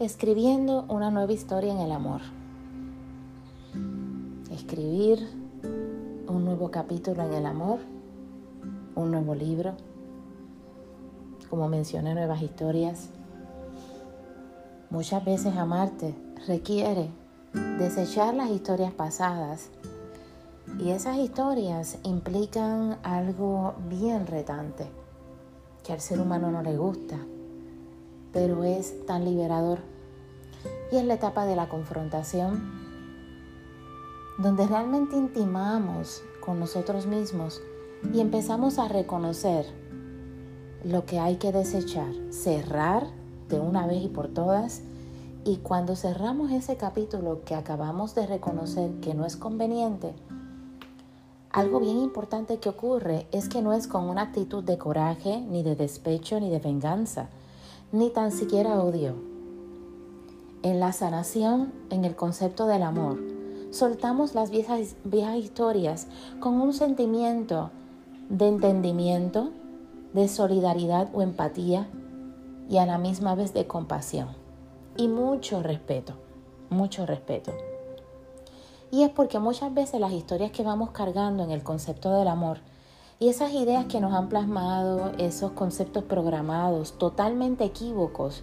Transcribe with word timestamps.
escribiendo 0.00 0.86
una 0.88 1.10
nueva 1.10 1.30
historia 1.30 1.74
en 1.74 1.80
el 1.80 1.92
amor. 1.92 2.22
Escribir 4.50 5.28
un 6.26 6.46
nuevo 6.46 6.70
capítulo 6.70 7.22
en 7.22 7.34
el 7.34 7.44
amor, 7.44 7.80
un 8.94 9.10
nuevo 9.10 9.34
libro, 9.34 9.74
como 11.50 11.68
mencioné, 11.68 12.14
nuevas 12.14 12.40
historias. 12.40 13.10
Muchas 14.88 15.22
veces 15.22 15.54
amarte 15.54 16.14
requiere 16.46 17.10
desechar 17.78 18.32
las 18.32 18.48
historias 18.48 18.94
pasadas 18.94 19.68
y 20.78 20.92
esas 20.92 21.18
historias 21.18 21.98
implican 22.04 22.96
algo 23.02 23.74
bien 23.90 24.26
retante 24.26 24.86
que 25.84 25.92
al 25.92 26.00
ser 26.00 26.22
humano 26.22 26.50
no 26.50 26.62
le 26.62 26.78
gusta, 26.78 27.18
pero 28.32 28.64
es 28.64 29.04
tan 29.04 29.26
liberador. 29.26 29.89
Y 30.92 30.96
es 30.96 31.04
la 31.04 31.14
etapa 31.14 31.46
de 31.46 31.56
la 31.56 31.68
confrontación, 31.68 32.80
donde 34.38 34.66
realmente 34.66 35.16
intimamos 35.16 36.22
con 36.40 36.58
nosotros 36.58 37.06
mismos 37.06 37.60
y 38.12 38.20
empezamos 38.20 38.78
a 38.78 38.88
reconocer 38.88 39.66
lo 40.84 41.04
que 41.04 41.18
hay 41.18 41.36
que 41.36 41.52
desechar, 41.52 42.12
cerrar 42.30 43.06
de 43.48 43.60
una 43.60 43.86
vez 43.86 44.02
y 44.02 44.08
por 44.08 44.28
todas. 44.28 44.82
Y 45.44 45.58
cuando 45.58 45.96
cerramos 45.96 46.50
ese 46.50 46.76
capítulo 46.76 47.42
que 47.44 47.54
acabamos 47.54 48.14
de 48.14 48.26
reconocer 48.26 48.90
que 49.00 49.14
no 49.14 49.26
es 49.26 49.36
conveniente, 49.36 50.14
algo 51.52 51.80
bien 51.80 51.98
importante 51.98 52.58
que 52.58 52.68
ocurre 52.68 53.26
es 53.32 53.48
que 53.48 53.60
no 53.60 53.72
es 53.72 53.88
con 53.88 54.08
una 54.08 54.22
actitud 54.22 54.62
de 54.62 54.78
coraje, 54.78 55.40
ni 55.40 55.62
de 55.62 55.74
despecho, 55.74 56.38
ni 56.38 56.48
de 56.48 56.60
venganza, 56.60 57.28
ni 57.90 58.10
tan 58.10 58.30
siquiera 58.30 58.80
odio. 58.80 59.16
En 60.62 60.78
la 60.78 60.92
sanación, 60.92 61.72
en 61.88 62.04
el 62.04 62.14
concepto 62.14 62.66
del 62.66 62.82
amor, 62.82 63.18
soltamos 63.70 64.34
las 64.34 64.50
viejas, 64.50 64.94
viejas 65.04 65.36
historias 65.36 66.06
con 66.38 66.60
un 66.60 66.74
sentimiento 66.74 67.70
de 68.28 68.48
entendimiento, 68.48 69.52
de 70.12 70.28
solidaridad 70.28 71.08
o 71.14 71.22
empatía 71.22 71.88
y 72.68 72.76
a 72.76 72.84
la 72.84 72.98
misma 72.98 73.34
vez 73.34 73.54
de 73.54 73.66
compasión 73.66 74.28
y 74.98 75.08
mucho 75.08 75.62
respeto, 75.62 76.12
mucho 76.68 77.06
respeto. 77.06 77.54
Y 78.90 79.02
es 79.02 79.08
porque 79.08 79.38
muchas 79.38 79.72
veces 79.72 79.98
las 79.98 80.12
historias 80.12 80.50
que 80.50 80.62
vamos 80.62 80.90
cargando 80.90 81.42
en 81.42 81.52
el 81.52 81.62
concepto 81.62 82.12
del 82.12 82.28
amor 82.28 82.58
y 83.18 83.28
esas 83.28 83.52
ideas 83.52 83.86
que 83.86 84.00
nos 84.00 84.12
han 84.12 84.28
plasmado, 84.28 85.12
esos 85.16 85.52
conceptos 85.52 86.04
programados 86.04 86.98
totalmente 86.98 87.64
equívocos, 87.64 88.42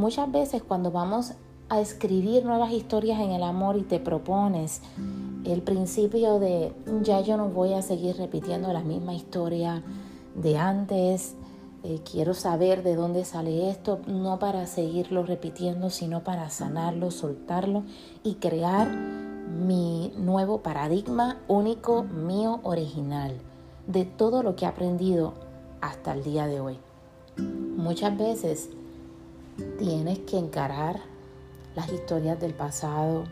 muchas 0.00 0.32
veces 0.32 0.62
cuando 0.62 0.90
vamos 0.90 1.34
a 1.68 1.80
escribir 1.80 2.44
nuevas 2.44 2.72
historias 2.72 3.20
en 3.20 3.30
el 3.30 3.42
amor 3.42 3.76
y 3.76 3.82
te 3.82 4.00
propones 4.00 4.80
el 5.44 5.62
principio 5.62 6.40
de 6.40 6.72
ya 7.02 7.20
yo 7.20 7.36
no 7.36 7.50
voy 7.50 7.74
a 7.74 7.82
seguir 7.82 8.16
repitiendo 8.16 8.72
la 8.72 8.80
misma 8.80 9.14
historia 9.14 9.84
de 10.34 10.56
antes, 10.56 11.34
eh, 11.84 12.00
quiero 12.10 12.34
saber 12.34 12.82
de 12.82 12.96
dónde 12.96 13.24
sale 13.24 13.70
esto, 13.70 14.00
no 14.06 14.38
para 14.38 14.66
seguirlo 14.66 15.22
repitiendo, 15.22 15.90
sino 15.90 16.24
para 16.24 16.48
sanarlo, 16.48 17.10
soltarlo 17.10 17.84
y 18.24 18.36
crear 18.36 18.88
mi 18.90 20.12
nuevo 20.16 20.62
paradigma 20.62 21.40
único, 21.46 22.04
mío, 22.04 22.60
original, 22.62 23.34
de 23.86 24.06
todo 24.06 24.42
lo 24.42 24.56
que 24.56 24.64
he 24.64 24.68
aprendido 24.68 25.34
hasta 25.80 26.14
el 26.14 26.24
día 26.24 26.46
de 26.46 26.60
hoy. 26.60 26.78
Muchas 27.36 28.16
veces 28.16 28.70
tienes 29.80 30.20
que 30.20 30.38
encarar 30.38 31.00
las 31.74 31.92
historias 31.92 32.38
del 32.38 32.54
pasado. 32.54 33.24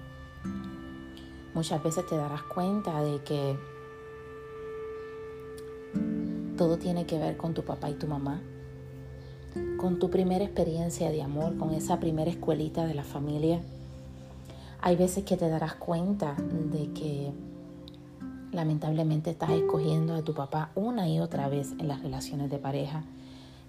Muchas 1.55 1.81
veces 1.83 2.05
te 2.07 2.17
darás 2.17 2.43
cuenta 2.43 3.01
de 3.03 3.23
que 3.23 3.57
todo 6.57 6.77
tiene 6.79 7.07
que 7.07 7.19
ver 7.19 7.37
con 7.37 7.55
tu 7.55 7.63
papá 7.63 7.89
y 7.89 7.95
tu 7.95 8.09
mamá, 8.09 8.41
con 9.77 10.01
tu 10.01 10.11
primera 10.11 10.45
experiencia 10.45 11.11
de 11.11 11.23
amor, 11.23 11.57
con 11.57 11.73
esa 11.73 12.01
primera 12.01 12.31
escuelita 12.31 12.85
de 12.85 12.95
la 12.95 13.05
familia 13.05 13.61
hay 14.81 14.97
veces 14.97 15.25
que 15.25 15.37
te 15.37 15.49
darás 15.49 15.75
cuenta 15.75 16.35
de 16.35 16.93
que 16.93 17.33
lamentablemente 18.53 19.31
estás 19.31 19.51
escogiendo 19.51 20.15
a 20.15 20.23
tu 20.23 20.35
papá 20.35 20.71
una 20.75 21.09
y 21.09 21.19
otra 21.21 21.49
vez 21.49 21.73
en 21.79 21.89
las 21.89 22.03
relaciones 22.03 22.51
de 22.51 22.59
pareja. 22.59 23.05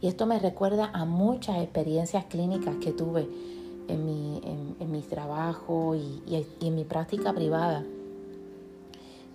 Y 0.01 0.07
esto 0.07 0.25
me 0.25 0.39
recuerda 0.39 0.89
a 0.93 1.05
muchas 1.05 1.57
experiencias 1.57 2.25
clínicas 2.25 2.75
que 2.77 2.91
tuve 2.91 3.27
en 3.87 4.05
mi, 4.05 4.41
en, 4.79 5.01
trabajo 5.09 5.95
y, 5.95 6.45
en 6.61 6.75
mi 6.75 6.83
práctica 6.83 7.33
privada. 7.33 7.83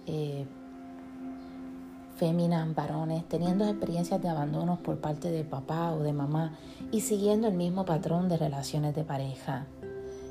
Eh, 0.06 0.46
féminas, 2.16 2.72
varones, 2.74 3.28
teniendo 3.28 3.64
experiencias 3.64 4.22
de 4.22 4.28
abandonos 4.28 4.78
por 4.78 4.98
parte 4.98 5.30
de 5.30 5.44
papá 5.44 5.92
o 5.92 6.00
de 6.02 6.12
mamá 6.12 6.52
y 6.92 7.00
siguiendo 7.00 7.48
el 7.48 7.54
mismo 7.54 7.84
patrón 7.84 8.28
de 8.28 8.36
relaciones 8.36 8.94
de 8.94 9.04
pareja. 9.04 9.66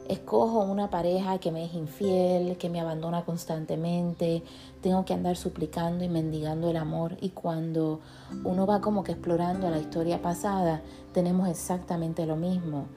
Escojo 0.09 0.59
una 0.59 0.89
pareja 0.89 1.37
que 1.37 1.51
me 1.51 1.65
es 1.65 1.73
infiel, 1.73 2.57
que 2.57 2.69
me 2.69 2.81
abandona 2.81 3.23
constantemente, 3.23 4.43
tengo 4.81 5.05
que 5.05 5.13
andar 5.13 5.37
suplicando 5.37 6.03
y 6.03 6.09
mendigando 6.09 6.69
el 6.69 6.77
amor 6.77 7.15
y 7.21 7.29
cuando 7.29 8.01
uno 8.43 8.67
va 8.67 8.81
como 8.81 9.03
que 9.03 9.13
explorando 9.13 9.69
la 9.69 9.79
historia 9.79 10.21
pasada, 10.21 10.81
tenemos 11.13 11.47
exactamente 11.47 12.25
lo 12.25 12.35
mismo. 12.35 12.87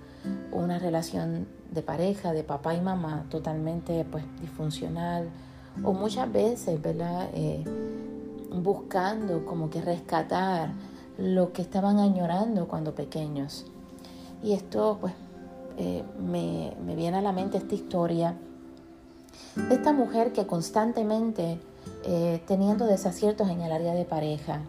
Una 0.51 0.81
relación 0.81 1.47
de 1.71 1.83
pareja, 1.83 2.33
de 2.33 2.43
papá 2.43 2.75
y 2.75 2.81
mamá 2.81 3.27
totalmente 3.31 4.05
pues 4.11 4.25
disfuncional 4.41 5.31
o 5.85 5.93
muchas 5.93 6.33
veces, 6.33 6.83
¿verdad? 6.83 7.29
Eh, 7.35 7.63
buscando 8.51 9.45
como 9.45 9.71
que 9.71 9.81
rescatar 9.81 10.71
lo 11.19 11.53
que 11.53 11.63
estaban 11.63 11.99
añorando 11.99 12.67
cuando 12.67 12.95
pequeños. 12.95 13.65
Y 14.43 14.53
esto 14.53 14.99
pues 15.01 15.15
eh, 15.77 16.03
me, 16.19 16.75
viene 16.95 17.19
a 17.19 17.23
la 17.23 17.33
mente 17.33 17.59
esta 17.59 17.75
historia 17.75 18.37
de 19.55 19.75
esta 19.75 19.93
mujer 19.93 20.33
que 20.33 20.47
constantemente 20.47 21.59
eh, 22.05 22.43
teniendo 22.47 22.87
desaciertos 22.87 23.49
en 23.49 23.61
el 23.61 23.73
área 23.73 23.95
de 23.95 24.05
pareja, 24.05 24.63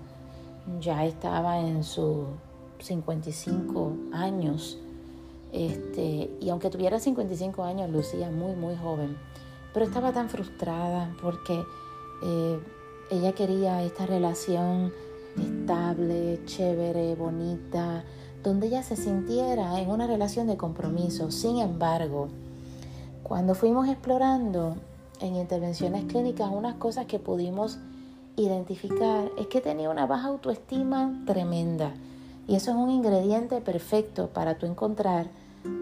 ya 0.79 1.05
estaba 1.05 1.59
en 1.59 1.83
sus 1.83 2.25
55 2.79 3.95
años, 4.11 4.77
este, 5.51 6.29
y 6.41 6.49
aunque 6.49 6.69
tuviera 6.69 6.99
55 6.99 7.63
años, 7.63 7.89
lucía 7.89 8.29
muy, 8.29 8.55
muy 8.55 8.75
joven, 8.75 9.17
pero 9.73 9.85
estaba 9.85 10.11
tan 10.11 10.29
frustrada 10.29 11.15
porque 11.21 11.63
eh, 12.23 12.59
ella 13.11 13.31
quería 13.33 13.83
esta 13.83 14.05
relación 14.05 14.91
estable, 15.37 16.41
chévere, 16.45 17.15
bonita, 17.15 18.03
donde 18.43 18.67
ella 18.67 18.83
se 18.83 18.95
sintiera 18.95 19.79
en 19.79 19.89
una 19.89 20.07
relación 20.07 20.47
de 20.47 20.57
compromiso. 20.57 21.31
Sin 21.31 21.59
embargo, 21.59 22.29
cuando 23.23 23.55
fuimos 23.55 23.87
explorando 23.87 24.77
en 25.19 25.35
intervenciones 25.35 26.05
clínicas 26.05 26.49
unas 26.51 26.75
cosas 26.75 27.07
que 27.07 27.19
pudimos 27.19 27.79
identificar 28.35 29.29
es 29.37 29.47
que 29.47 29.61
tenía 29.61 29.89
una 29.89 30.05
baja 30.05 30.27
autoestima 30.27 31.23
tremenda. 31.25 31.91
Y 32.47 32.55
eso 32.55 32.71
es 32.71 32.77
un 32.77 32.89
ingrediente 32.89 33.59
perfecto 33.59 34.29
para 34.29 34.57
tú 34.57 34.65
encontrar 34.65 35.27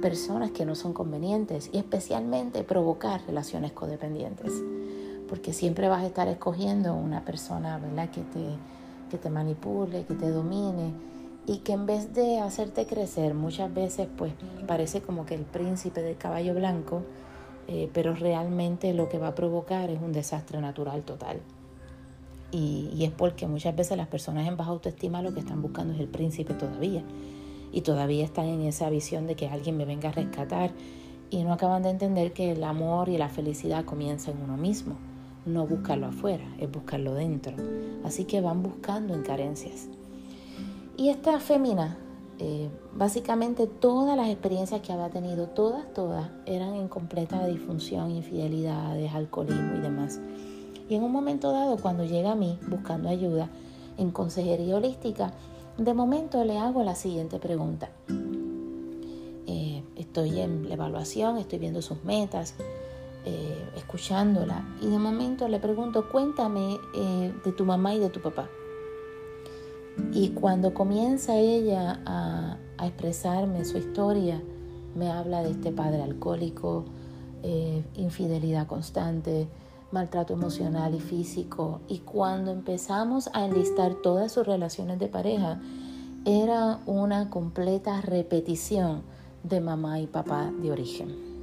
personas 0.02 0.52
que 0.52 0.66
no 0.66 0.74
son 0.74 0.94
convenientes 0.94 1.70
y 1.72 1.78
especialmente 1.78 2.64
provocar 2.64 3.22
relaciones 3.28 3.72
codependientes. 3.74 4.52
Porque 5.30 5.54
siempre 5.54 5.90
vas 5.90 6.04
a 6.04 6.08
estar 6.08 6.28
escogiendo 6.28 6.96
una 6.96 7.26
persona 7.26 7.78
¿verdad? 7.78 8.10
Que, 8.10 8.22
te, 8.22 8.46
que 9.12 9.18
te 9.18 9.30
manipule, 9.30 10.06
que 10.06 10.16
te 10.16 10.30
domine 10.30 10.94
y 11.48 11.58
que 11.58 11.74
en 11.74 11.86
vez 11.86 12.14
de 12.14 12.40
hacerte 12.40 12.86
crecer 12.86 13.34
muchas 13.34 13.74
veces 13.74 14.08
pues 14.18 14.34
parece 14.68 15.02
como 15.02 15.26
que 15.26 15.36
el 15.36 15.44
príncipe 15.44 16.02
del 16.02 16.18
caballo 16.18 16.54
blanco, 16.54 17.04
eh, 17.68 17.90
pero 17.94 18.16
realmente 18.16 18.94
lo 18.94 19.10
que 19.10 19.18
va 19.18 19.30
a 19.30 19.36
provocar 19.36 19.90
es 19.90 20.02
un 20.02 20.12
desastre 20.12 20.60
natural 20.60 21.04
total. 21.04 21.40
Y, 22.52 22.90
y, 22.96 23.04
es 23.04 23.12
porque 23.12 23.48
muchas 23.48 23.76
veces 23.76 23.98
las 23.98 24.08
personas 24.08 24.48
en 24.48 24.56
baja 24.56 24.72
autoestima 24.72 25.22
lo 25.22 25.34
que 25.34 25.42
están 25.42 25.62
buscando 25.62 25.94
es 25.94 26.00
el 26.00 26.08
príncipe 26.08 26.54
todavía. 26.54 27.04
Y 27.74 27.82
todavía 27.82 28.24
están 28.24 28.46
en 28.46 28.62
esa 28.62 28.90
visión 28.90 29.28
de 29.28 29.36
que 29.36 29.48
alguien 29.48 29.76
me 29.76 29.84
venga 29.84 30.10
a 30.10 30.14
rescatar 30.14 30.72
y 31.30 31.44
no 31.44 31.52
acaban 31.52 31.84
de 31.84 31.90
entender 31.90 32.32
que 32.32 32.52
el 32.52 32.64
amor 32.64 33.10
y 33.10 33.18
la 33.18 33.30
felicidad 33.30 33.84
comienzan 33.84 34.38
en 34.38 34.44
uno 34.44 34.58
mismo. 34.58 34.96
No 35.46 35.68
buscarlo 35.68 36.08
afuera, 36.08 36.46
es 36.60 36.72
buscarlo 36.72 37.14
dentro. 37.14 37.56
Así 38.06 38.26
que 38.26 38.42
van 38.42 38.64
buscando 38.64 39.14
en 39.14 39.24
carencias. 39.24 39.90
Y 40.98 41.10
esta 41.10 41.40
fémina, 41.40 41.98
eh, 42.40 42.70
básicamente 42.94 43.68
todas 43.68 44.16
las 44.16 44.30
experiencias 44.30 44.82
que 44.82 44.94
había 44.94 45.10
tenido, 45.10 45.48
todas, 45.48 45.94
todas, 45.94 46.30
eran 46.46 46.76
en 46.76 46.88
completa 46.88 47.46
disfunción, 47.46 48.12
infidelidades, 48.12 49.14
alcoholismo 49.14 49.76
y 49.76 49.80
demás. 49.80 50.22
Y 50.88 50.96
en 50.96 51.04
un 51.04 51.12
momento 51.12 51.52
dado, 51.52 51.78
cuando 51.78 52.06
llega 52.06 52.32
a 52.32 52.36
mí 52.36 52.60
buscando 52.68 53.10
ayuda 53.10 53.50
en 53.98 54.12
consejería 54.12 54.78
holística, 54.78 55.34
de 55.78 55.94
momento 55.94 56.44
le 56.46 56.58
hago 56.58 56.84
la 56.84 56.96
siguiente 56.96 57.40
pregunta. 57.40 57.90
Eh, 59.48 59.84
estoy 59.96 60.40
en 60.40 60.68
la 60.68 60.76
evaluación, 60.76 61.38
estoy 61.38 61.60
viendo 61.60 61.82
sus 61.82 62.04
metas, 62.04 62.56
eh, 63.26 63.70
escuchándola 63.76 64.64
y 64.82 64.88
de 64.88 65.00
momento 65.00 65.48
le 65.48 65.60
pregunto, 65.60 66.10
cuéntame 66.10 66.78
eh, 66.96 67.34
de 67.44 67.52
tu 67.52 67.66
mamá 67.66 67.94
y 67.96 68.00
de 68.00 68.10
tu 68.10 68.22
papá. 68.22 68.48
Y 70.12 70.30
cuando 70.30 70.74
comienza 70.74 71.38
ella 71.38 72.02
a, 72.06 72.58
expresarme 72.84 73.64
su 73.64 73.78
historia, 73.78 74.42
me 74.96 75.10
habla 75.10 75.42
de 75.42 75.52
este 75.52 75.72
padre 75.72 76.04
alcohólico, 76.04 76.86
eh, 77.42 77.84
infidelidad 77.96 78.68
constante, 78.68 79.48
maltrato 79.92 80.34
emocional 80.34 80.94
y 80.94 81.00
físico. 81.00 81.80
Y 81.88 82.00
cuando 82.00 82.52
empezamos 82.52 83.30
a 83.34 83.46
enlistar 83.46 83.96
todas 83.96 84.34
sus 84.34 84.46
relaciones 84.46 85.00
de 85.00 85.08
pareja, 85.08 85.60
era 86.26 86.80
una 86.86 87.30
completa 87.30 88.02
repetición 88.02 89.04
de 89.44 89.62
mamá 89.62 90.00
y 90.00 90.08
papá 90.08 90.52
de 90.62 90.72
origen 90.72 91.36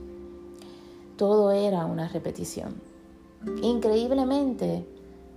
todo 1.22 1.52
era 1.52 1.86
una 1.86 2.08
repetición. 2.08 2.74
Increíblemente, 3.62 4.84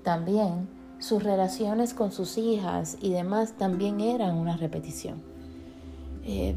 también 0.02 0.68
sus 1.00 1.24
relaciones 1.24 1.94
con 1.94 2.12
sus 2.12 2.38
hijas 2.38 2.98
y 3.02 3.12
demás 3.12 3.54
también 3.58 4.00
eran 4.00 4.36
una 4.36 4.58
repetición. 4.58 5.22
Eh, 6.24 6.56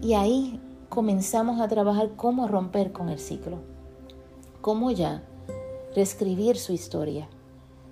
y 0.00 0.14
ahí 0.14 0.60
comenzamos 0.88 1.60
a 1.60 1.68
trabajar 1.68 2.10
cómo 2.16 2.48
romper 2.48 2.92
con 2.92 3.08
el 3.08 3.18
ciclo, 3.18 3.58
cómo 4.60 4.90
ya 4.90 5.22
reescribir 5.94 6.56
su 6.56 6.72
historia. 6.72 7.28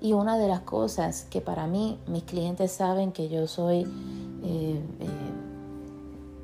Y 0.01 0.15
una 0.15 0.39
de 0.39 0.49
las 0.49 0.61
cosas 0.61 1.27
que 1.29 1.41
para 1.43 1.67
mí, 1.67 1.99
mis 2.07 2.23
clientes 2.23 2.73
saben 2.73 3.13
que 3.13 3.29
yo 3.29 3.47
soy, 3.47 3.87
eh, 4.43 4.81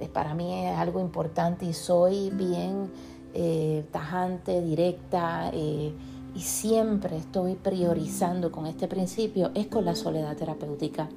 eh, 0.01 0.09
para 0.13 0.35
mí 0.35 0.67
es 0.67 0.77
algo 0.77 1.01
importante 1.01 1.65
y 1.65 1.73
soy 1.73 2.31
bien 2.31 2.91
eh, 3.39 3.85
tajante, 3.93 4.63
directa 4.63 5.51
eh, 5.53 5.93
y 6.37 6.41
siempre 6.41 7.17
estoy 7.17 7.55
priorizando 7.55 8.53
con 8.53 8.67
este 8.67 8.89
principio 8.89 9.51
es 9.55 9.69
con 9.69 9.87
la 9.87 9.97
soledad 9.97 10.37
terapéutica. 10.37 11.09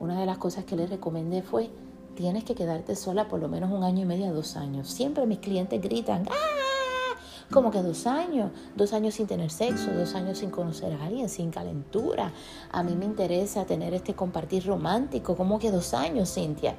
Una 0.00 0.18
de 0.18 0.26
las 0.26 0.38
cosas 0.38 0.64
que 0.64 0.74
les 0.74 0.90
recomendé 0.90 1.42
fue, 1.42 1.70
tienes 2.16 2.42
que 2.42 2.56
quedarte 2.56 2.96
sola 2.96 3.28
por 3.28 3.38
lo 3.38 3.48
menos 3.48 3.70
un 3.70 3.84
año 3.84 4.02
y 4.02 4.04
medio, 4.04 4.34
dos 4.34 4.56
años. 4.56 4.90
Siempre 4.90 5.26
mis 5.26 5.38
clientes 5.38 5.80
gritan, 5.80 6.26
¡ah! 6.28 7.16
Como 7.52 7.70
que 7.70 7.82
dos 7.82 8.08
años, 8.08 8.50
dos 8.74 8.92
años 8.92 9.14
sin 9.14 9.28
tener 9.28 9.50
sexo, 9.50 9.92
dos 9.92 10.16
años 10.16 10.38
sin 10.38 10.50
conocer 10.50 10.92
a 10.94 11.04
alguien, 11.04 11.28
sin 11.28 11.52
calentura. 11.52 12.32
A 12.72 12.82
mí 12.82 12.96
me 12.96 13.04
interesa 13.04 13.64
tener 13.64 13.94
este 13.94 14.14
compartir 14.14 14.66
romántico, 14.66 15.36
como 15.36 15.60
que 15.60 15.70
dos 15.70 15.94
años, 15.94 16.34
Cintia. 16.34 16.74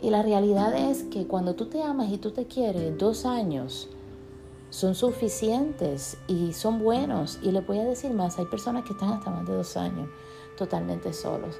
Y 0.00 0.10
la 0.10 0.22
realidad 0.22 0.72
es 0.74 1.02
que 1.02 1.26
cuando 1.26 1.56
tú 1.56 1.66
te 1.66 1.82
amas 1.82 2.12
y 2.12 2.18
tú 2.18 2.30
te 2.30 2.46
quieres, 2.46 2.96
dos 2.96 3.26
años 3.26 3.88
son 4.70 4.94
suficientes 4.94 6.16
y 6.26 6.52
son 6.52 6.78
buenos. 6.78 7.38
Y 7.42 7.50
le 7.50 7.60
voy 7.60 7.78
a 7.78 7.84
decir 7.84 8.12
más, 8.12 8.38
hay 8.38 8.46
personas 8.46 8.84
que 8.84 8.92
están 8.92 9.10
hasta 9.10 9.30
más 9.30 9.46
de 9.46 9.54
dos 9.54 9.76
años 9.76 10.08
totalmente 10.56 11.12
solos. 11.12 11.56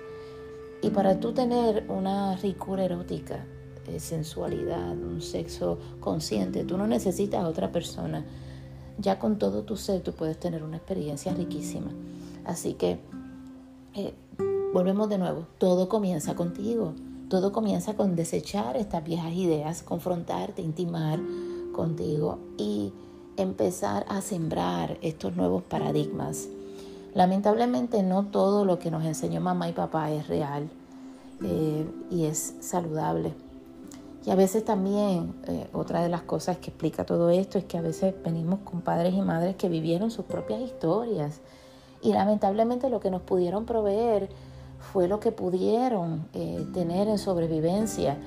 Y 0.82 0.90
para 0.90 1.20
tú 1.20 1.32
tener 1.32 1.84
una 1.88 2.36
ricura 2.36 2.84
erótica, 2.84 3.44
eh, 3.86 4.00
sensualidad, 4.00 4.92
un 4.92 5.20
sexo 5.20 5.78
consciente, 6.00 6.64
tú 6.64 6.78
no 6.78 6.86
necesitas 6.86 7.44
a 7.44 7.48
otra 7.48 7.72
persona. 7.72 8.24
Ya 8.98 9.18
con 9.18 9.38
todo 9.38 9.62
tu 9.62 9.76
ser 9.76 10.02
tú 10.02 10.12
puedes 10.12 10.38
tener 10.38 10.62
una 10.62 10.76
experiencia 10.76 11.34
riquísima. 11.34 11.90
Así 12.44 12.74
que 12.74 13.00
eh, 13.94 14.14
volvemos 14.72 15.08
de 15.08 15.18
nuevo, 15.18 15.46
todo 15.58 15.88
comienza 15.88 16.34
contigo. 16.34 16.94
Todo 17.28 17.52
comienza 17.52 17.94
con 17.94 18.16
desechar 18.16 18.76
estas 18.76 19.04
viejas 19.04 19.32
ideas, 19.32 19.84
confrontarte, 19.84 20.62
intimar 20.62 21.20
contigo 21.72 22.38
y 22.56 22.92
empezar 23.36 24.04
a 24.08 24.20
sembrar 24.20 24.98
estos 25.02 25.36
nuevos 25.36 25.62
paradigmas. 25.62 26.48
Lamentablemente 27.14 28.02
no 28.02 28.26
todo 28.26 28.64
lo 28.64 28.78
que 28.78 28.90
nos 28.90 29.04
enseñó 29.04 29.40
mamá 29.40 29.68
y 29.68 29.72
papá 29.72 30.10
es 30.10 30.28
real 30.28 30.68
eh, 31.42 31.86
y 32.10 32.24
es 32.24 32.56
saludable. 32.60 33.34
Y 34.24 34.30
a 34.30 34.34
veces 34.34 34.64
también 34.64 35.34
eh, 35.46 35.66
otra 35.72 36.02
de 36.02 36.10
las 36.10 36.22
cosas 36.22 36.58
que 36.58 36.70
explica 36.70 37.06
todo 37.06 37.30
esto 37.30 37.58
es 37.58 37.64
que 37.64 37.78
a 37.78 37.80
veces 37.80 38.14
venimos 38.22 38.60
con 38.60 38.82
padres 38.82 39.14
y 39.14 39.22
madres 39.22 39.56
que 39.56 39.68
vivieron 39.68 40.10
sus 40.10 40.26
propias 40.26 40.60
historias 40.60 41.40
y 42.02 42.12
lamentablemente 42.12 42.90
lo 42.90 43.00
que 43.00 43.10
nos 43.10 43.22
pudieron 43.22 43.64
proveer 43.64 44.28
fue 44.92 45.08
lo 45.08 45.20
que 45.20 45.32
pudieron 45.32 46.28
eh, 46.32 46.66
tener 46.72 47.08
en 47.08 47.18
sobrevivencia 47.18 48.18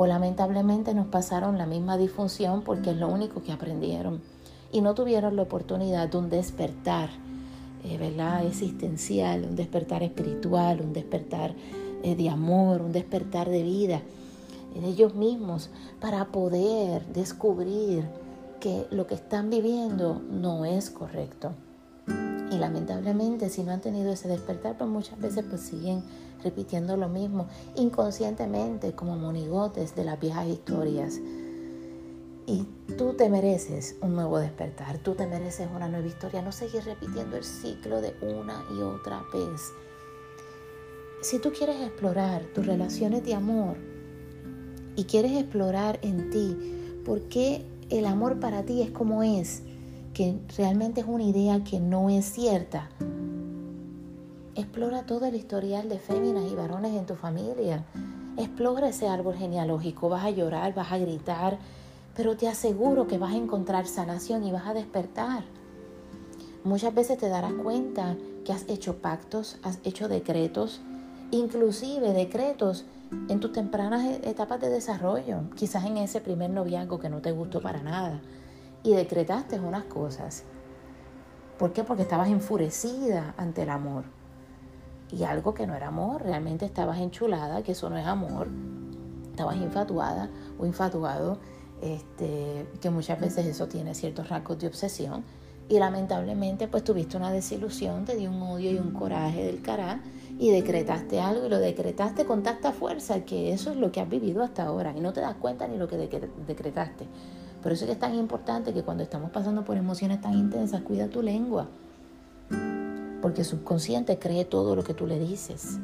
o 0.00 0.06
lamentablemente 0.06 0.94
nos 0.94 1.08
pasaron 1.08 1.58
la 1.58 1.66
misma 1.66 1.96
disfunción 1.96 2.62
porque 2.62 2.90
es 2.90 2.96
lo 2.96 3.08
único 3.08 3.42
que 3.42 3.50
aprendieron 3.50 4.20
y 4.70 4.80
no 4.80 4.94
tuvieron 4.94 5.34
la 5.34 5.42
oportunidad 5.42 6.08
de 6.08 6.18
un 6.18 6.30
despertar, 6.30 7.10
eh, 7.82 7.98
¿verdad? 7.98 8.46
Existencial, 8.46 9.42
un 9.42 9.56
despertar 9.56 10.04
espiritual, 10.04 10.82
un 10.82 10.92
despertar 10.92 11.52
eh, 12.04 12.14
de 12.14 12.28
amor, 12.28 12.80
un 12.80 12.92
despertar 12.92 13.50
de 13.50 13.64
vida 13.64 14.00
en 14.76 14.84
ellos 14.84 15.16
mismos 15.16 15.68
para 16.00 16.26
poder 16.26 17.04
descubrir 17.06 18.04
que 18.60 18.86
lo 18.92 19.08
que 19.08 19.16
están 19.16 19.50
viviendo 19.50 20.22
no 20.30 20.64
es 20.64 20.90
correcto. 20.90 21.54
Y 22.52 22.56
lamentablemente 22.56 23.50
si 23.50 23.64
no 23.64 23.72
han 23.72 23.80
tenido 23.80 24.12
ese 24.12 24.28
despertar, 24.28 24.78
pues 24.78 24.88
muchas 24.88 25.18
veces 25.18 25.44
pues 25.50 25.60
siguen 25.60 26.04
repitiendo 26.42 26.96
lo 26.96 27.08
mismo 27.08 27.48
inconscientemente 27.74 28.92
como 28.92 29.16
monigotes 29.16 29.94
de 29.94 30.04
las 30.04 30.20
viejas 30.20 30.46
historias. 30.46 31.20
Y 32.46 32.66
tú 32.96 33.12
te 33.12 33.28
mereces 33.28 33.96
un 34.00 34.14
nuevo 34.14 34.38
despertar, 34.38 34.98
tú 34.98 35.14
te 35.14 35.26
mereces 35.26 35.68
una 35.74 35.88
nueva 35.88 36.06
historia, 36.06 36.40
no 36.40 36.50
seguir 36.50 36.82
repitiendo 36.84 37.36
el 37.36 37.44
ciclo 37.44 38.00
de 38.00 38.14
una 38.22 38.64
y 38.74 38.80
otra 38.80 39.22
vez. 39.32 39.60
Si 41.20 41.38
tú 41.40 41.52
quieres 41.52 41.80
explorar 41.82 42.42
tus 42.54 42.64
relaciones 42.64 43.24
de 43.24 43.34
amor 43.34 43.76
y 44.96 45.04
quieres 45.04 45.32
explorar 45.32 45.98
en 46.02 46.30
ti 46.30 47.02
por 47.04 47.22
qué 47.28 47.66
el 47.90 48.06
amor 48.06 48.40
para 48.40 48.62
ti 48.62 48.82
es 48.82 48.90
como 48.90 49.22
es, 49.22 49.62
que 50.14 50.38
realmente 50.56 51.00
es 51.00 51.06
una 51.06 51.24
idea 51.24 51.62
que 51.64 51.80
no 51.80 52.08
es 52.08 52.24
cierta. 52.24 52.88
Explora 54.58 55.04
todo 55.04 55.24
el 55.26 55.36
historial 55.36 55.88
de 55.88 56.00
féminas 56.00 56.50
y 56.50 56.56
varones 56.56 56.92
en 56.92 57.06
tu 57.06 57.14
familia. 57.14 57.84
Explora 58.36 58.88
ese 58.88 59.06
árbol 59.06 59.36
genealógico. 59.36 60.08
Vas 60.08 60.24
a 60.24 60.30
llorar, 60.30 60.74
vas 60.74 60.90
a 60.90 60.98
gritar, 60.98 61.60
pero 62.16 62.36
te 62.36 62.48
aseguro 62.48 63.06
que 63.06 63.18
vas 63.18 63.34
a 63.34 63.36
encontrar 63.36 63.86
sanación 63.86 64.42
y 64.42 64.50
vas 64.50 64.66
a 64.66 64.74
despertar. 64.74 65.44
Muchas 66.64 66.92
veces 66.92 67.18
te 67.18 67.28
darás 67.28 67.52
cuenta 67.52 68.16
que 68.44 68.52
has 68.52 68.68
hecho 68.68 68.96
pactos, 68.96 69.58
has 69.62 69.78
hecho 69.84 70.08
decretos, 70.08 70.80
inclusive 71.30 72.12
decretos 72.12 72.84
en 73.28 73.38
tus 73.38 73.52
tempranas 73.52 74.06
e-, 74.06 74.28
etapas 74.28 74.60
de 74.60 74.70
desarrollo, 74.70 75.42
quizás 75.54 75.84
en 75.84 75.98
ese 75.98 76.20
primer 76.20 76.50
noviazgo 76.50 76.98
que 76.98 77.10
no 77.10 77.20
te 77.20 77.30
gustó 77.30 77.60
para 77.60 77.80
nada 77.80 78.20
y 78.82 78.92
decretaste 78.94 79.60
unas 79.60 79.84
cosas. 79.84 80.42
¿Por 81.60 81.72
qué? 81.72 81.84
Porque 81.84 82.02
estabas 82.02 82.28
enfurecida 82.28 83.34
ante 83.36 83.62
el 83.62 83.70
amor. 83.70 84.17
Y 85.10 85.24
algo 85.24 85.54
que 85.54 85.66
no 85.66 85.74
era 85.74 85.88
amor, 85.88 86.22
realmente 86.22 86.66
estabas 86.66 86.98
enchulada, 86.98 87.62
que 87.62 87.72
eso 87.72 87.88
no 87.88 87.96
es 87.96 88.06
amor. 88.06 88.48
Estabas 89.30 89.56
infatuada 89.56 90.30
o 90.58 90.66
infatuado, 90.66 91.38
este, 91.80 92.66
que 92.80 92.90
muchas 92.90 93.20
veces 93.20 93.46
eso 93.46 93.68
tiene 93.68 93.94
ciertos 93.94 94.28
rasgos 94.28 94.58
de 94.58 94.66
obsesión. 94.66 95.24
Y 95.68 95.78
lamentablemente 95.78 96.66
pues 96.66 96.82
tuviste 96.82 97.16
una 97.16 97.30
desilusión, 97.30 98.04
te 98.04 98.16
dio 98.16 98.30
un 98.30 98.42
odio 98.42 98.70
y 98.70 98.78
un 98.78 98.92
coraje 98.92 99.44
del 99.44 99.60
cará 99.60 100.00
y 100.38 100.50
decretaste 100.50 101.20
algo 101.20 101.46
y 101.46 101.48
lo 101.50 101.58
decretaste 101.58 102.24
con 102.24 102.42
tanta 102.42 102.72
fuerza 102.72 103.24
que 103.24 103.52
eso 103.52 103.70
es 103.72 103.76
lo 103.76 103.92
que 103.92 104.00
has 104.00 104.08
vivido 104.08 104.42
hasta 104.42 104.64
ahora 104.64 104.94
y 104.96 105.00
no 105.00 105.12
te 105.12 105.20
das 105.20 105.34
cuenta 105.34 105.68
ni 105.68 105.76
lo 105.76 105.88
que 105.88 105.96
decretaste. 105.98 107.06
Por 107.62 107.72
eso 107.72 107.84
es 107.84 107.90
es 107.90 107.98
tan 107.98 108.14
importante 108.14 108.72
que 108.72 108.82
cuando 108.82 109.02
estamos 109.02 109.30
pasando 109.30 109.64
por 109.64 109.76
emociones 109.76 110.20
tan 110.20 110.34
intensas, 110.34 110.82
cuida 110.82 111.08
tu 111.08 111.22
lengua. 111.22 111.68
Porque 113.28 113.42
el 113.42 113.46
subconsciente 113.46 114.18
cree 114.18 114.46
todo 114.46 114.74
lo 114.74 114.84
que 114.84 114.94
tú 114.94 115.06
le 115.06 115.18
dices. 115.18 115.78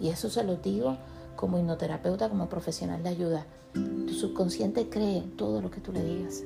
Y 0.00 0.08
eso 0.08 0.30
se 0.30 0.42
lo 0.42 0.56
digo 0.56 0.96
como 1.36 1.58
hipnoterapeuta, 1.58 2.30
como 2.30 2.48
profesional 2.48 3.02
de 3.02 3.10
ayuda. 3.10 3.46
Tu 3.74 4.14
subconsciente 4.14 4.88
cree 4.88 5.20
todo 5.36 5.60
lo 5.60 5.70
que 5.70 5.82
tú 5.82 5.92
le 5.92 6.02
digas. 6.02 6.44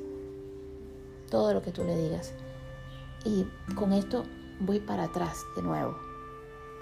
Todo 1.30 1.54
lo 1.54 1.62
que 1.62 1.70
tú 1.70 1.84
le 1.84 1.96
digas. 1.96 2.32
Y 3.24 3.46
con 3.76 3.92
esto 3.92 4.24
voy 4.58 4.80
para 4.80 5.04
atrás 5.04 5.36
de 5.54 5.62
nuevo. 5.62 5.96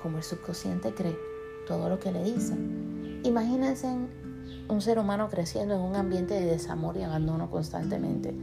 Como 0.02 0.16
el 0.16 0.24
subconsciente 0.24 0.94
cree 0.94 1.18
todo 1.66 1.90
lo 1.90 2.00
que 2.00 2.12
le 2.12 2.24
dicen. 2.24 3.20
Imagínense 3.24 3.94
un 4.68 4.80
ser 4.80 4.98
humano 4.98 5.28
creciendo 5.28 5.74
en 5.74 5.82
un 5.82 5.96
ambiente 5.96 6.32
de 6.32 6.46
desamor 6.46 6.96
y 6.96 7.02
abandono 7.02 7.50
constantemente. 7.50 8.34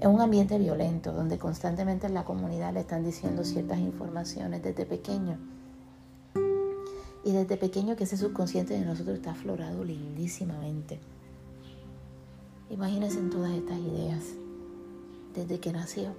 En 0.00 0.08
un 0.08 0.22
ambiente 0.22 0.58
violento, 0.58 1.12
donde 1.12 1.36
constantemente 1.36 2.06
en 2.06 2.14
la 2.14 2.24
comunidad 2.24 2.72
le 2.72 2.80
están 2.80 3.04
diciendo 3.04 3.44
ciertas 3.44 3.78
informaciones 3.78 4.62
desde 4.62 4.86
pequeño. 4.86 5.36
Y 7.22 7.32
desde 7.32 7.58
pequeño 7.58 7.96
que 7.96 8.04
ese 8.04 8.16
subconsciente 8.16 8.72
de 8.72 8.86
nosotros 8.86 9.16
está 9.16 9.32
aflorado 9.32 9.84
lindísimamente. 9.84 10.98
Imagínense 12.70 13.18
en 13.18 13.28
todas 13.28 13.52
estas 13.52 13.78
ideas 13.78 14.24
desde 15.34 15.60
que 15.60 15.70
nació. 15.70 16.14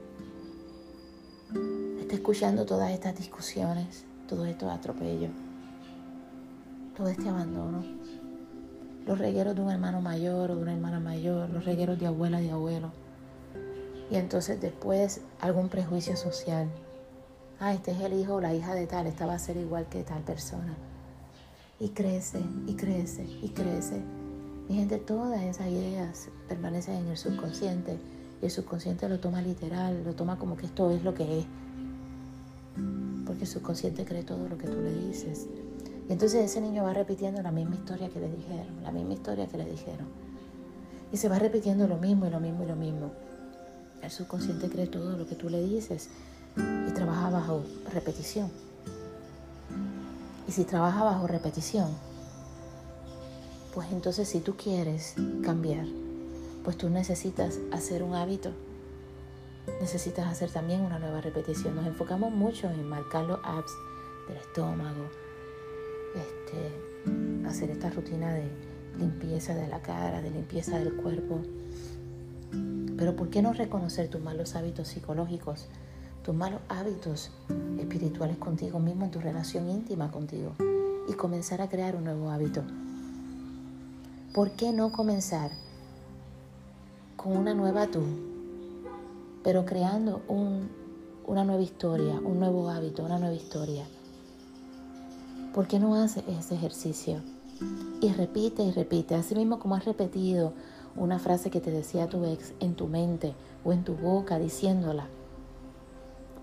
Está 1.99 2.13
escuchando 2.13 2.67
todas 2.67 2.91
estas 2.91 3.17
discusiones, 3.17 4.05
todos 4.27 4.47
estos 4.47 4.69
atropellos, 4.69 5.31
todo 6.95 7.07
este 7.07 7.27
abandono. 7.27 7.83
Los 9.07 9.17
regueros 9.17 9.55
de 9.55 9.61
un 9.61 9.71
hermano 9.71 10.01
mayor 10.01 10.51
o 10.51 10.55
de 10.55 10.61
una 10.61 10.73
hermana 10.73 10.99
mayor, 10.99 11.49
los 11.49 11.65
regueros 11.65 11.99
de 11.99 12.05
abuela 12.05 12.43
y 12.43 12.49
abuelo. 12.49 13.00
Y 14.11 14.17
entonces 14.17 14.61
después 14.61 15.21
algún 15.39 15.69
prejuicio 15.69 16.15
social. 16.15 16.69
Ah, 17.59 17.73
este 17.73 17.91
es 17.91 18.01
el 18.01 18.13
hijo 18.13 18.35
o 18.35 18.41
la 18.41 18.53
hija 18.53 18.75
de 18.75 18.85
tal, 18.85 19.07
esta 19.07 19.25
va 19.25 19.33
a 19.33 19.39
ser 19.39 19.57
igual 19.57 19.87
que 19.87 20.03
tal 20.03 20.21
persona. 20.21 20.75
Y 21.79 21.89
crece, 21.89 22.41
y 22.67 22.75
crece, 22.75 23.23
y 23.23 23.49
crece 23.49 24.03
mi 24.71 24.77
gente, 24.77 24.99
todas 24.99 25.41
esas 25.41 25.67
ideas 25.67 26.29
permanecen 26.47 26.95
en 26.95 27.07
el 27.09 27.17
subconsciente 27.17 27.97
y 28.41 28.45
el 28.45 28.51
subconsciente 28.51 29.09
lo 29.09 29.19
toma 29.19 29.41
literal, 29.41 30.01
lo 30.05 30.13
toma 30.13 30.39
como 30.39 30.55
que 30.55 30.65
esto 30.65 30.91
es 30.91 31.03
lo 31.03 31.13
que 31.13 31.39
es. 31.39 31.45
Porque 33.25 33.41
el 33.41 33.47
subconsciente 33.47 34.05
cree 34.05 34.23
todo 34.23 34.47
lo 34.47 34.57
que 34.57 34.67
tú 34.67 34.79
le 34.81 34.93
dices. 34.93 35.47
Y 36.07 36.13
entonces 36.13 36.45
ese 36.45 36.61
niño 36.61 36.85
va 36.85 36.93
repitiendo 36.93 37.41
la 37.41 37.51
misma 37.51 37.75
historia 37.75 38.07
que 38.07 38.21
le 38.21 38.31
dijeron, 38.31 38.81
la 38.81 38.93
misma 38.93 39.11
historia 39.11 39.45
que 39.47 39.57
le 39.57 39.65
dijeron. 39.65 40.07
Y 41.11 41.17
se 41.17 41.27
va 41.27 41.37
repitiendo 41.37 41.85
lo 41.85 41.97
mismo 41.97 42.27
y 42.27 42.29
lo 42.29 42.39
mismo 42.39 42.63
y 42.63 42.67
lo 42.67 42.77
mismo. 42.77 43.11
El 44.01 44.11
subconsciente 44.11 44.69
cree 44.69 44.87
todo 44.87 45.17
lo 45.17 45.27
que 45.27 45.35
tú 45.35 45.49
le 45.49 45.61
dices 45.61 46.09
y 46.57 46.91
trabaja 46.91 47.29
bajo 47.29 47.63
repetición. 47.93 48.49
Y 50.47 50.51
si 50.51 50.63
trabaja 50.65 51.03
bajo 51.03 51.27
repetición, 51.27 51.89
pues 53.73 53.91
entonces 53.91 54.27
si 54.27 54.39
tú 54.39 54.55
quieres 54.57 55.15
cambiar, 55.43 55.85
pues 56.63 56.77
tú 56.77 56.89
necesitas 56.89 57.59
hacer 57.71 58.03
un 58.03 58.15
hábito. 58.15 58.51
Necesitas 59.79 60.27
hacer 60.27 60.49
también 60.49 60.81
una 60.81 60.99
nueva 60.99 61.21
repetición. 61.21 61.75
Nos 61.75 61.85
enfocamos 61.85 62.31
mucho 62.31 62.69
en 62.69 62.87
marcar 62.87 63.25
los 63.25 63.39
apps 63.43 63.71
del 64.27 64.37
estómago, 64.37 65.05
este, 66.15 67.47
hacer 67.47 67.69
esta 67.69 67.89
rutina 67.89 68.33
de 68.33 68.49
limpieza 68.99 69.55
de 69.55 69.67
la 69.67 69.81
cara, 69.81 70.21
de 70.21 70.31
limpieza 70.31 70.77
del 70.77 70.95
cuerpo. 70.95 71.39
Pero 73.01 73.15
¿por 73.15 73.31
qué 73.31 73.41
no 73.41 73.51
reconocer 73.51 74.09
tus 74.09 74.21
malos 74.21 74.55
hábitos 74.55 74.89
psicológicos, 74.89 75.65
tus 76.23 76.35
malos 76.35 76.61
hábitos 76.69 77.31
espirituales 77.79 78.37
contigo 78.37 78.77
mismo, 78.77 79.05
en 79.05 79.09
tu 79.09 79.19
relación 79.19 79.71
íntima 79.71 80.11
contigo 80.11 80.53
y 81.09 81.13
comenzar 81.13 81.63
a 81.63 81.67
crear 81.67 81.95
un 81.95 82.03
nuevo 82.03 82.29
hábito? 82.29 82.61
¿por 84.35 84.51
qué 84.51 84.71
no 84.71 84.91
comenzar 84.91 85.49
con 87.17 87.35
una 87.35 87.55
nueva 87.55 87.87
tú, 87.87 88.03
pero 89.43 89.65
creando 89.65 90.21
una 91.25 91.43
nueva 91.43 91.63
historia, 91.63 92.19
un 92.23 92.39
nuevo 92.39 92.69
hábito, 92.69 93.03
una 93.03 93.17
nueva 93.17 93.35
historia? 93.35 93.83
¿Por 95.55 95.67
qué 95.67 95.79
no 95.79 95.95
haces 95.95 96.23
ese 96.27 96.53
ejercicio? 96.53 97.23
Y 97.99 98.13
repite 98.13 98.61
y 98.61 98.71
repite, 98.71 99.15
así 99.15 99.33
mismo 99.33 99.59
como 99.59 99.73
has 99.75 99.85
repetido 99.85 100.53
una 100.95 101.19
frase 101.19 101.49
que 101.49 101.61
te 101.61 101.71
decía 101.71 102.07
tu 102.07 102.25
ex 102.25 102.53
en 102.59 102.75
tu 102.75 102.87
mente 102.87 103.33
o 103.63 103.73
en 103.73 103.83
tu 103.83 103.95
boca 103.95 104.39
diciéndola. 104.39 105.07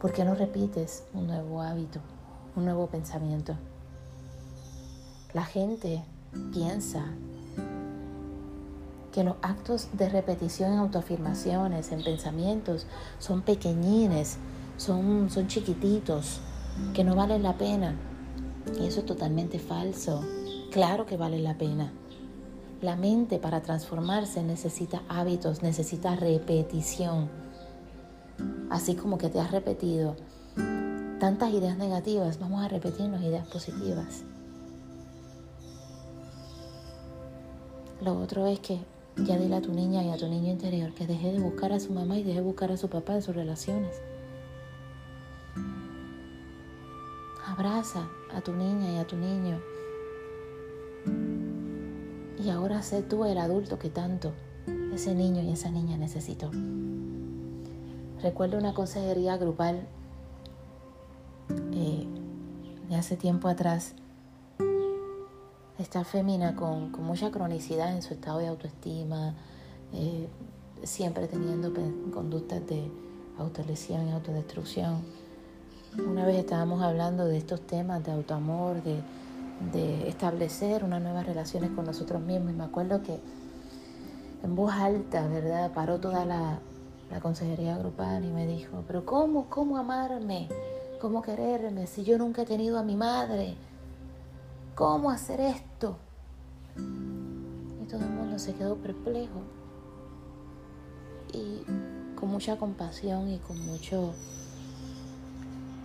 ¿Por 0.01 0.13
qué 0.13 0.25
no 0.25 0.35
repites 0.35 1.05
un 1.13 1.27
nuevo 1.27 1.61
hábito, 1.61 2.01
un 2.57 2.65
nuevo 2.65 2.87
pensamiento? 2.87 3.57
La 5.35 5.45
gente 5.45 6.03
piensa 6.53 7.05
que 9.13 9.25
los 9.25 9.37
actos 9.43 9.89
de 9.93 10.09
repetición 10.09 10.73
en 10.73 10.79
autoafirmaciones, 10.79 11.93
en 11.93 12.05
pensamientos, 12.05 12.87
son 13.19 13.43
pequeñines, 13.43 14.39
son, 14.77 15.29
son 15.31 15.49
chiquititos, 15.49 16.41
que 16.95 17.05
no 17.05 17.15
valen 17.15 17.43
la 17.43 17.59
pena. 17.59 17.97
Y 18.79 18.87
eso 18.87 19.01
es 19.01 19.07
totalmente 19.07 19.59
falso. 19.59 20.23
Claro 20.71 21.07
que 21.07 21.17
vale 21.17 21.39
la 21.41 21.59
pena. 21.59 21.93
La 22.81 22.95
mente 22.95 23.39
para 23.41 23.61
transformarse 23.61 24.45
necesita 24.45 25.03
hábitos, 25.09 25.63
necesita 25.63 26.15
repetición. 26.15 27.29
Así 28.71 28.95
como 28.95 29.19
que 29.19 29.29
te 29.29 29.41
has 29.41 29.51
repetido 29.51 30.15
tantas 31.19 31.53
ideas 31.53 31.77
negativas, 31.77 32.39
vamos 32.39 32.65
a 32.65 32.69
repetirnos 32.69 33.21
ideas 33.23 33.49
positivas. 33.49 34.23
Lo 38.01 38.17
otro 38.21 38.47
es 38.47 38.61
que 38.61 38.79
ya 39.17 39.37
dile 39.37 39.57
a 39.57 39.61
tu 39.61 39.73
niña 39.73 40.05
y 40.05 40.11
a 40.11 40.17
tu 40.17 40.29
niño 40.29 40.53
interior 40.53 40.95
que 40.95 41.09
deje 41.09 41.33
de 41.33 41.41
buscar 41.41 41.73
a 41.73 41.81
su 41.81 41.93
mamá 41.93 42.17
y 42.17 42.23
deje 42.23 42.37
de 42.37 42.45
buscar 42.45 42.71
a 42.71 42.77
su 42.77 42.89
papá 42.89 43.15
en 43.15 43.23
sus 43.23 43.35
relaciones. 43.35 44.01
Abraza 47.45 48.09
a 48.33 48.41
tu 48.41 48.53
niña 48.53 48.93
y 48.93 48.99
a 48.99 49.07
tu 49.07 49.17
niño. 49.17 49.59
Y 52.43 52.51
ahora 52.51 52.83
sé 52.83 53.03
tú 53.03 53.25
el 53.25 53.39
adulto 53.39 53.79
que 53.79 53.91
tanto 53.91 54.33
ese 54.95 55.15
niño 55.15 55.43
y 55.43 55.51
esa 55.51 55.71
niña 55.71 55.97
necesitó. 55.97 56.51
Recuerdo 58.23 58.59
una 58.59 58.75
consejería 58.75 59.37
grupal 59.37 59.87
eh, 61.73 62.07
de 62.89 62.97
hace 62.97 63.17
tiempo 63.17 63.49
atrás 63.49 63.95
esta 65.79 66.05
fémina 66.05 66.57
con, 66.57 66.91
mucha 67.03 67.31
cronicidad 67.31 67.95
en 67.95 68.03
su 68.03 68.15
estado 68.15 68.39
de 68.39 68.49
autoestima, 68.49 69.35
eh, 69.93 70.29
siempre 70.83 71.29
teniendo 71.29 71.73
conductas 72.13 72.67
de 72.67 72.91
autolesión 73.39 74.09
y 74.09 74.11
autodestrucción. 74.11 75.03
Una 75.97 76.27
vez 76.27 76.37
estábamos 76.37 76.83
hablando 76.83 77.25
de 77.25 77.39
estos 77.39 77.61
temas 77.67 78.05
de 78.05 78.13
autoamor, 78.13 78.83
de, 78.83 79.01
establecer 80.07 80.85
unas 80.85 81.03
nuevas 81.03 81.27
relaciones 81.27 81.71
con 81.71 81.85
nosotros 81.85 82.23
mismos 82.23 82.53
y 82.53 82.55
me 82.55 82.65
acuerdo 82.65 83.03
que 83.03 83.21
en 84.43 84.55
voz 84.55 84.73
alta, 84.73 85.27
¿verdad? 85.29 85.73
Paró 85.73 85.99
toda 85.99 86.25
la, 86.25 86.61
la 87.11 87.21
consejería 87.21 87.77
grupal 87.79 88.25
y 88.25 88.33
me 88.33 88.47
dijo, 88.47 88.85
pero 88.87 89.05
¿cómo, 89.05 89.49
cómo 89.49 89.77
amarme? 89.77 90.49
¿Cómo 91.01 91.23
quererme 91.23 91.87
si 91.87 92.05
yo 92.05 92.19
nunca 92.19 92.43
he 92.43 92.47
tenido 92.47 92.79
a 92.79 92.83
mi 92.83 92.97
madre? 92.97 93.57
¿Cómo 94.75 95.11
hacer 95.11 95.41
esto? 95.41 95.97
Y 96.77 97.87
todo 97.87 98.01
el 98.01 98.11
mundo 98.11 98.39
se 98.39 98.55
quedó 98.55 98.77
perplejo. 98.77 99.43
Y 101.33 101.63
con 102.15 102.31
mucha 102.31 102.57
compasión 102.57 103.29
y 103.29 103.39
con 103.39 103.65
mucho, 103.65 104.13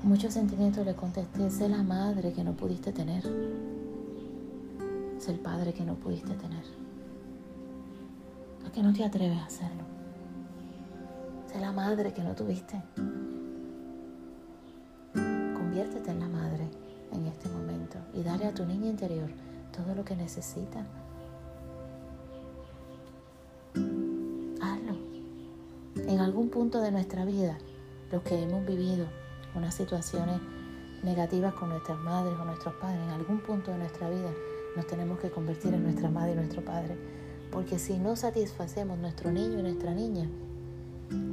mucho 0.03 0.29
sentimiento 0.29 0.83
le 0.83 0.95
contesté, 0.95 1.49
sé 1.49 1.69
la 1.69 1.81
madre 1.81 2.33
que 2.33 2.43
no 2.43 2.53
pudiste 2.53 2.91
tener. 2.91 3.23
Sé 5.17 5.31
el 5.31 5.39
padre 5.39 5.73
que 5.73 5.85
no 5.85 5.95
pudiste 5.95 6.33
tener. 6.33 6.63
¿A 8.67 8.71
qué 8.71 8.83
no 8.83 8.91
te 8.91 9.05
atreves 9.05 9.37
a 9.37 9.45
hacerlo? 9.45 9.83
Sé 11.51 11.59
la 11.59 11.71
madre 11.71 12.13
que 12.13 12.21
no 12.21 12.35
tuviste. 12.35 12.81
Conviértete 15.13 16.11
en 16.11 16.19
la 16.19 16.27
madre 16.27 16.69
en 17.13 17.25
este 17.25 17.47
momento 17.47 17.97
y 18.13 18.23
dale 18.23 18.45
a 18.45 18.53
tu 18.53 18.65
niña 18.65 18.87
interior 18.87 19.29
todo 19.71 19.95
lo 19.95 20.03
que 20.03 20.17
necesita. 20.17 20.85
Hazlo. 24.61 24.97
En 25.95 26.19
algún 26.19 26.49
punto 26.49 26.81
de 26.81 26.91
nuestra 26.91 27.23
vida, 27.23 27.57
los 28.11 28.21
que 28.23 28.41
hemos 28.41 28.65
vivido 28.65 29.22
unas 29.55 29.75
situaciones 29.75 30.39
negativas 31.03 31.53
con 31.53 31.69
nuestras 31.69 31.99
madres 31.99 32.33
o 32.39 32.45
nuestros 32.45 32.73
padres, 32.75 33.01
en 33.01 33.09
algún 33.09 33.39
punto 33.39 33.71
de 33.71 33.77
nuestra 33.77 34.09
vida 34.09 34.31
nos 34.75 34.87
tenemos 34.87 35.19
que 35.19 35.29
convertir 35.29 35.73
en 35.73 35.83
nuestra 35.83 36.09
madre 36.09 36.33
y 36.33 36.35
nuestro 36.35 36.63
padre. 36.63 36.97
Porque 37.51 37.77
si 37.77 37.99
no 37.99 38.15
satisfacemos 38.15 38.97
nuestro 38.97 39.31
niño 39.31 39.59
y 39.59 39.61
nuestra 39.61 39.93
niña, 39.93 40.27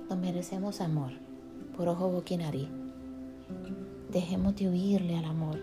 Nos 0.09 0.19
merecemos 0.19 0.81
amor 0.81 1.13
por 1.77 1.89
ojo, 1.89 2.09
boca 2.09 2.35
y 2.35 2.39
nariz. 2.39 2.69
Dejemos 4.11 4.57
de 4.57 4.69
huirle 4.69 5.17
al 5.17 5.27
amor 5.27 5.59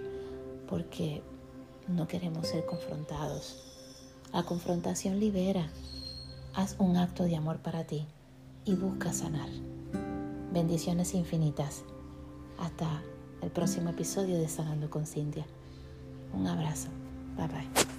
porque 0.70 1.22
no 1.88 2.08
queremos 2.08 2.48
ser 2.48 2.66
confrontados. 2.66 3.75
La 4.34 4.44
confrontación 4.44 5.20
libera. 5.20 5.70
Haz 6.54 6.76
un 6.80 6.98
acto 6.98 7.24
de 7.24 7.36
amor 7.36 7.60
para 7.60 7.86
ti 7.86 8.06
y 8.66 8.76
busca 8.76 9.14
sanar. 9.14 9.50
Bendiciones 10.52 11.14
infinitas. 11.14 11.84
Hasta 12.58 13.04
el 13.42 13.52
próximo 13.52 13.90
episodio 13.90 14.38
de 14.38 14.48
Sanando 14.48 14.90
con 14.90 15.06
Cintia. 15.06 15.46
Un 16.34 16.48
abrazo. 16.48 16.88
Bye 17.38 17.48
bye. 17.48 17.95